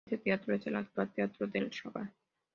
[0.03, 2.11] Este teatro es el actual Teatro del Raval.